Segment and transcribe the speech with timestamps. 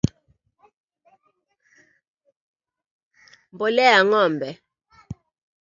[3.53, 4.49] mbolea ya ngombe